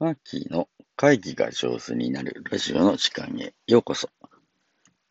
[0.00, 4.08] マーキーの会議が上手になるラジオの時間へようこそ。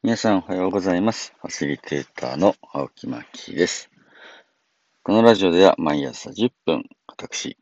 [0.04, 1.34] 皆さんおはようございます。
[1.40, 3.90] ファシリテーターの青木マーキーです。
[5.02, 7.58] このラジオでは毎朝10分、私、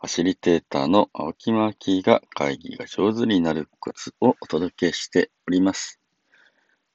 [0.00, 6.00] ファシリテーターの青木マーキーが会議が上手になるコツをお届けしております。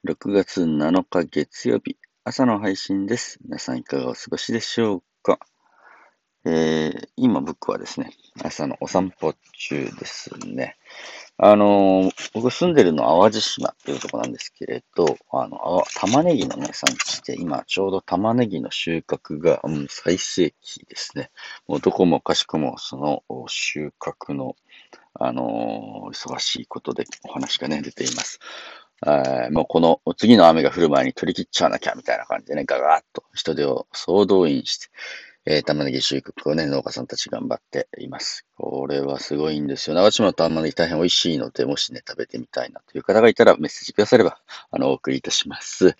[0.07, 3.37] 6月7日月曜日、朝の配信です。
[3.43, 5.37] 皆さんいかがお過ごしでしょうか？
[6.45, 8.11] えー、今僕はですね、
[8.41, 10.77] 朝のお散歩中ですね。
[11.37, 21.31] あのー僕住んでるの淡路島っていうとこなんですけれど、あの、あ玉ねぎのね、産地で、今ちょうど玉ねぎの収穫が、うん、最盛期ですね。
[21.67, 24.55] もうどこもかしこもその収穫の、
[25.13, 28.39] あのー忙しいことでお話がね、出ています。
[29.07, 34.87] えもうこの次の雨が降る前に取り切っちゃわなきゃみたいな感じでね、ガガーッと人手を総動員して、
[35.49, 38.45] えー玉ねぎ収穫をね、農家さんたち頑張っています。
[38.55, 39.95] これはすごいんですよ。
[39.95, 44.39] 長島の玉ねぎ大変美味しいので、もしね、食べてみたいなという方がいたらメッセージくだされば、
[44.71, 45.97] あの、お送りいたします。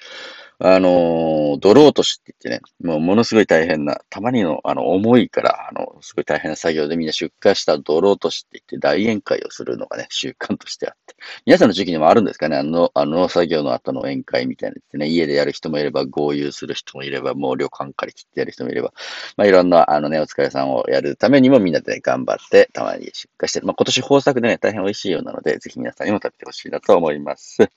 [0.61, 11.15] あのー、泥落としって言ってね、もうものすごい大変な、たまにの、あの、重いから、あの、すごい大変な作業でみんな出荷した泥落としって言って大宴会をするのがね、習慣としてあって。
[11.45, 12.57] 皆さんの時期にもあるんですかね？
[12.57, 18.91] あの、あの作業の後の宴会みたいなやつね、家でやる人もいれば、合流する人もいれば、もう旅館借り切ってやる人もいれば、
[19.37, 23.61] まあ、いろんな、あのね、お疲れさんをやるためにもみんなで、ね、頑張って、たまに出荷して。
[23.61, 27.69] まあ、今年豊作でね、大変美味しいようなので、ぜひ皆さんにも食べてほしいなと思います。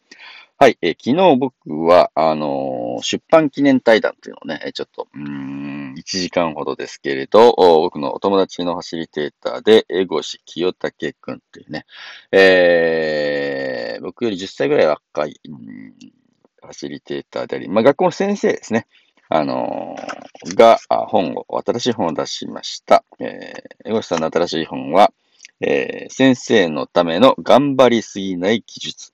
[0.63, 11.85] はい、えー昨日僕は、あのー出版記念対談っていうのをね、ちょっと、うん、1時間ほどですけれど、僕のお友達のファシリテーターで、江越清武くんっていうね、
[12.31, 15.95] えー僕より10歳ぐらい若い、うん
[16.61, 18.87] ファシリテーターであり、まあ、学校の先生ですね。
[19.29, 23.03] あのーが、本を、新しい本を出しました。
[23.19, 25.13] えー、江越さんの新しい本は、
[25.61, 29.13] えー先生のための頑張りすぎない技術。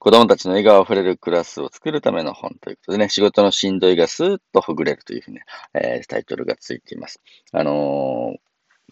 [0.00, 5.42] 子供たちの笑顔あふれるクラスを作るための本ということでね、仕事のしんどいがスーッとほぐれるというふうにね、
[5.74, 7.20] えータイトルがついています。
[7.52, 8.38] あのー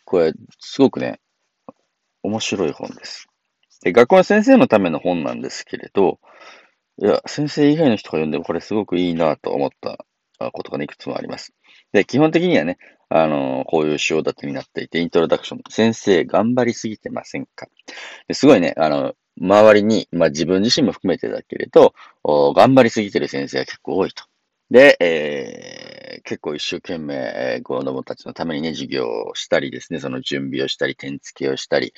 [0.04, 1.20] これ、すごくね、
[2.22, 3.28] 面白い本です。
[3.82, 6.18] で、学校の先生のための本なんですけれど、
[7.02, 10.04] いや、先生以外の人が読んでもこれすごくいいなと思った
[10.52, 11.52] ことがね、いくつもあります。
[11.92, 17.68] で、基本的にはね、あのーこういう章立てになっていて、イントロダクション、先生頑張りすぎてませんか？
[18.28, 24.24] ですごいね、あの、周りに、まあ自分自身も含めてだけれど、頑張りすぎてる先生が結構多いと。
[24.70, 25.86] で、えー
[26.24, 31.92] 結構一生懸命、えー子供たちのためにね、授業をしたりですね、その準備をしたり、点付けをしたり、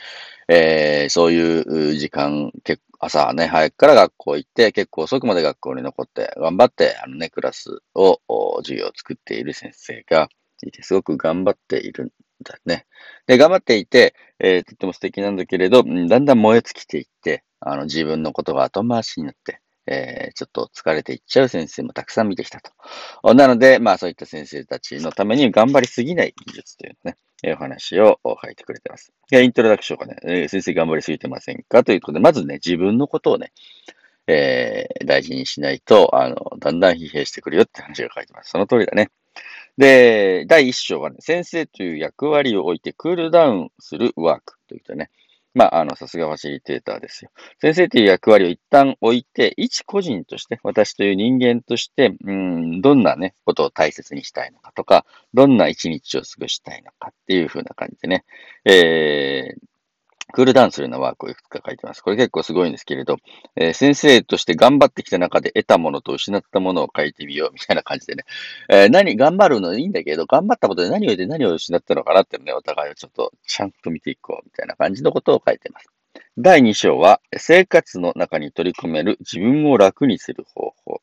[0.48, 1.62] えーそうい
[1.93, 8.21] う時間、結朝ね、早くから学校行って、結構遅くまで学校に残って、頑張って、あのね、クラスを、
[8.62, 10.28] 授業を作っている先生が
[10.66, 12.12] いて、すごく頑張っている
[12.44, 12.87] だね。
[13.26, 23.34] で、頑張っていて、えーとっても素敵なんだけれど、だんだん燃え尽きていって、あの、自分のことが後回しになって、えーちょっと疲れていっちゃう先生もたくさん見てきたと。
[23.34, 29.12] なので、まあそういった先生たちのために頑張りすぎない技術というね、えーお話を書いてくれてます。
[29.31, 31.82] で、イントロダクションがね、えー先生頑張りすぎてませんか？
[31.84, 33.53] ということで、まずね、自分のことをね、
[34.27, 38.50] えー大事にしないと、あの、だんだん疲弊してくるよって話が書いてます。
[38.50, 39.10] その通りだね。
[39.78, 45.11] で、第1章はね、先生という役割を置いてクールダウンするワークということね。
[45.55, 47.31] まあ、あの、さすがファシリテーターですよ。
[47.61, 58.25] 先生という役割を一旦置いて、一個人として、私という人間として、うん、どんなね、ことを大切にしたいのかとか、どんな一日を過ごしたいのかっていう風な感じでね、
[58.65, 59.68] えー、
[60.33, 62.03] クールダウンするようなワークをいくつか書いてます。
[62.03, 63.16] これ結構すごいんですけれど、
[63.56, 68.25] えー先生として頑張ってきた中で得たものと失ったものを書いてみようみたいな感じでね、
[68.69, 75.87] えー何、頑張るのいいんだけど、頑張ったことで何を得て何を失ったのかなってね、お互いをちょっとちゃんと見ていこうみたいな感じのことを書いてます。
[76.37, 81.00] 第2章は、生活の中に取り込める自分を楽にする方法。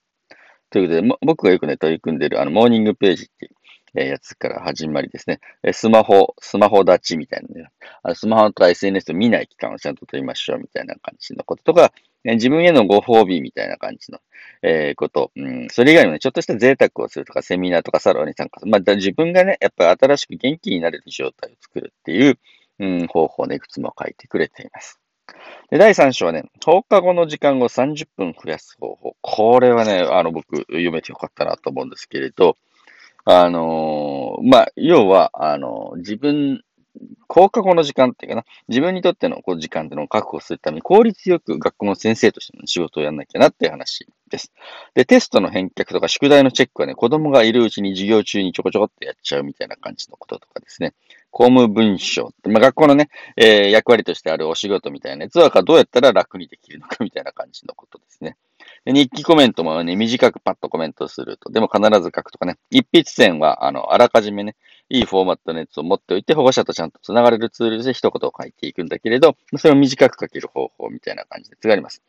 [0.69, 3.54] ということで、僕がよくね、取り組んでいる、あの、モーニングページっていう、
[3.95, 5.39] えやつから始まりですね。
[5.63, 7.69] えスマホ、スマホ立ちみたいなね。
[8.03, 11.91] あスマホとか SNS を見ない期間をちゃんと取りましょうみたいな感じのこととか、
[12.23, 14.19] 自分へのご褒美みたいな感じの、
[14.63, 15.67] えーこと、うん。
[15.69, 18.71] それ以外にもね、ちょっとした贅沢をするとか、セミナーとかサロンに参加する。
[18.71, 22.39] まあ、自分がね、やっぱり新しく元気になれる状態を作るっていう、
[22.79, 24.99] うん、方法ね、いくつも書いてくれています。
[25.69, 29.15] で、第3章はね、放課後の時間を30分増やす方法。
[29.21, 32.57] これはね、あの、僕、読めてよかったなと思うんですけれど、
[33.25, 36.63] あのーまあ、要は、あの自分、
[37.27, 44.07] 放課後の時間っていうかな、自分にとってのこう時間っていうのを確保するために効率よく学校の先生としての仕事をやんなきゃなっていう話。
[44.35, 44.51] です。
[44.93, 50.93] で、テストの返却とか宿題のチェックはね、子供がいるうちに授業中にちょこちょこってやっちゃうみたいな感じのこととかですね。
[51.31, 58.37] 公務文書、まあ、学校のね、えー、役割としてあるお仕事みたいなやつはどうやったら楽にできるのかみたいな感じのことですね。
[58.85, 61.49] で日記コメントもね、短くパッとコメントすると。
[61.49, 62.57] でも必ず書くとかね。
[62.69, 64.55] 一筆線は、あの、あらかじめね、
[64.89, 72.01] いいフォーマットのやつを持っておいて、保護者とちゃんと繋がれるツールで一言を書いていくんだけれど、それを短く書ける方法みたいな感じでがります。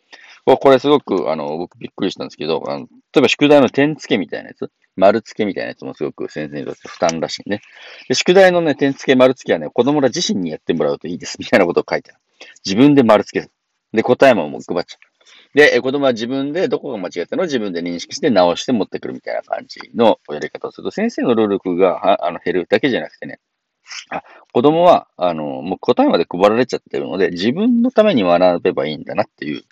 [0.44, 2.86] これすごく、あの、僕びっくりしたんですけど、あの例
[3.18, 7.62] えば宿題の点付けみたいなやつ、丸付けみたいなやつもすごく先生にとって負担らしいね。
[8.08, 12.20] で宿題のね、点付け、丸付けはね、子供ら自身にやってもらうといいです、みたいなことを書いてある。
[12.64, 13.50] 自分で丸付け
[13.92, 15.15] で、答えももう配っちゃう。
[15.54, 23.40] で、子供は自分でどこが間違ったのを自分で認識して直して持ってくるみたいな感じのやり方をすると、先生の労力があの減るだけじゃなくてね、
[24.10, 29.62] あ子供は、あの、もう答えまで配られちゃってるので、自分のために学べばいいんだなっていう、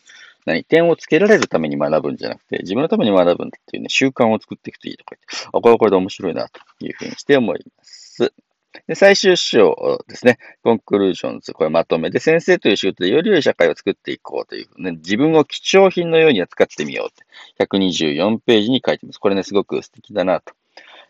[0.46, 8.32] 何点をつけられるために学ぶんじゃなくて、自分のために学ぶんだっていうね、習慣を作っていくといいとか言って、あ、これはこれで面白いなというふうにして思います。
[8.86, 10.38] で、最終章ですね。
[10.62, 19.18] コンクルージョンズ、これまとめで、先生という仕事でより良い社会を作っていこうという、ね、自分を貴重品のように扱ってみようって、124ページに書いてます。
[19.18, 20.54] これね、すごく素敵だなと。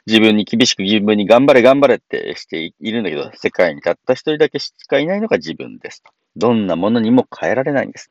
[0.06, 6.12] 自分に厳しく自分に頑張れ頑張れってしているんだけど、世界にたった一人だけしかいないのが自分ですと。
[6.36, 8.10] どんなものにも変えられないんです。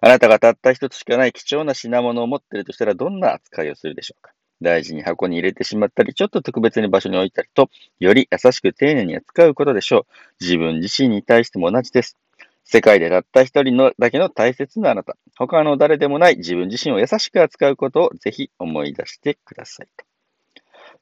[0.00, 4.32] あなたがたった一つしかない貴重な品物を持っているとしたら、どんな扱いをするでしょうか
[4.64, 7.70] 大事に箱に入れてしまったり、ちょっと特別に場所に置いたりと、
[8.00, 10.06] より優しく丁寧に扱うことでしょう。
[10.40, 12.16] 自分自身に対しても同じです。
[12.64, 15.16] 世界でたった一人のだけの大切なあなた。
[15.38, 19.88] 他の誰でもない自分自身を優しく扱うことをぜひ思い出してください。
[19.96, 20.04] と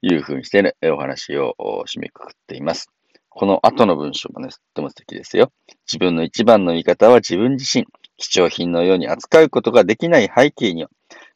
[0.02, 1.54] いうふうにしてね、お話を
[1.86, 2.90] 締めくくっています。
[3.28, 5.52] この後の文章もね、とても素敵ですよ。
[5.86, 7.86] 自分の一番の味方は自分自身。
[8.18, 10.90] 貴重品のように扱うことができない背景には、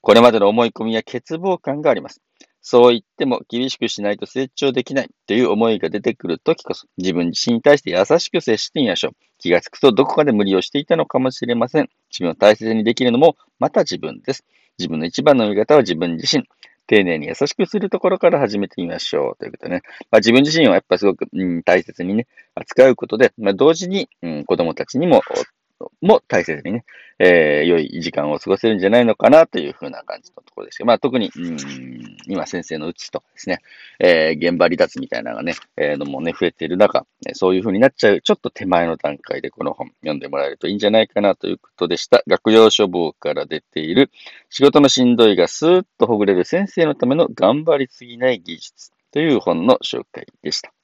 [0.07, 2.23] これまでの思い込みや欠乏感があります。
[2.63, 9.13] そう言っても厳しくしないと成長できないという思いが出てくるときこそ、自分自身に対して優しく接してみましょう。
[9.39, 11.91] 気がつくとどこかで無理をしていたのかもしれません。
[12.13, 14.45] 自分を大切にできるのもまた自分です。
[14.79, 16.45] 自分の一番の味方は自分自身。
[16.87, 19.37] 丁寧に優しくするところから始めてみましょう。
[19.37, 19.83] ということね。
[20.13, 25.21] まあ、自分自身はやっぱすごく、うん、大切にね、扱うことで、まあ、同時に、うん、子供たちにも
[26.03, 26.85] も大切にね、
[27.19, 31.57] えー、良い時間を過ごせるんじゃないのかなというふうな感じのところですけど、まあ特に、うん、
[32.27, 33.61] 今先生のうちとかですね、
[33.99, 42.23] えー、現場離脱みたいなのがね、えー、のもね、増えている中、そういうふうになっちゃう、ちょっと手前の段階でこの本読んでもらえるといいんじゃないかなということでした。
[42.27, 44.11] 学用書房から出ている、
[44.51, 50.76] 仕事のしんどいがスーッとほぐれる先生のための頑張りすぎない技術という本の紹介でした。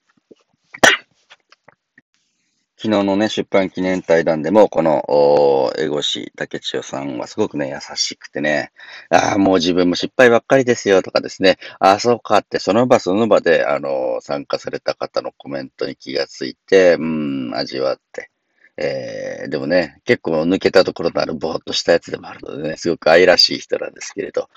[2.82, 8.72] 昨日のね、出版記念対談でも、この、エゴシ竹千代さんはすごくね、優しくてね、
[9.08, 18.30] ああ、もう自分も失敗ばっかりですよとかですね、ああ、そうかって、その場その場で、あの、参加された方のコメントに気がついて、うん、味わって、
[18.76, 24.48] えー、でもね、結構抜けたところのあるぼーっとしたやつでもあるのでね、すごく愛らしい人なんですけれど、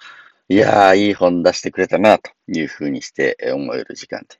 [0.50, 4.39] いやー、いい本出してくれたな、というふうにして思える時間で。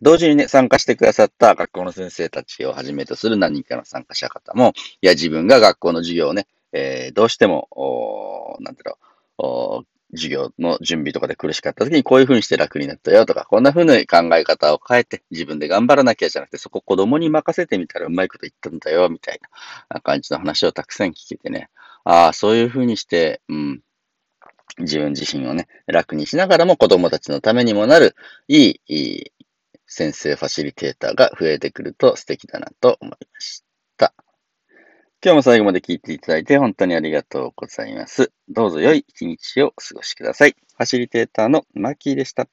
[0.00, 9.84] 同時にね、参加してくださった学校の先生たちをはじめとする何人かの参加者方も、いや、自分が学校の授業をね、えー、どうしても、おなんていうの、
[10.14, 19.40] 授業の準備とかで苦しかった時にこういう風にして楽になったよとか、こんな風に考え方を変えて自分で頑張らなきゃじゃなくて、そこ子供に任せてみたらうまいこと言ったんだよ、みたい
[19.88, 21.70] な感じの話をたくさん聞けてね。
[22.04, 23.80] ああ、そういう風にして、うん、
[24.78, 28.14] 自分自身をね、楽にしながらも子供たちのためにもなる、
[28.48, 29.32] いい、いい
[29.94, 33.62] 先生ファシリテーターが増えてくると素敵だなと思いまし
[33.98, 34.14] た。
[35.22, 38.32] 今日も最後まで聞いていただいて本当にありがとうございます。
[38.48, 40.52] どうぞ良い一日をお過ごしください。
[40.52, 42.48] ファシリテーターのマーキーでした。